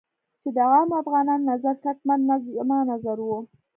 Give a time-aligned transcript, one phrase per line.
[0.41, 3.29] چې د عامو افغانانو نظر کټ مټ زما نظر و.